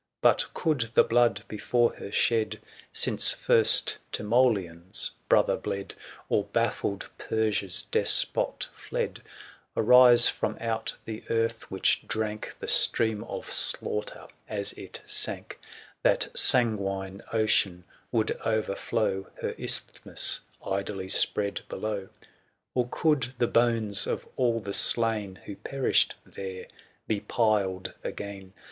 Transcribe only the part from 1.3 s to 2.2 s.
before her